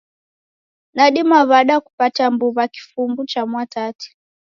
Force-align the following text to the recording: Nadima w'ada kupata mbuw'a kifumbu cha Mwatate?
Nadima 0.95 1.37
w'ada 1.49 1.75
kupata 1.85 2.23
mbuw'a 2.33 2.65
kifumbu 2.73 3.21
cha 3.31 3.41
Mwatate? 3.49 4.07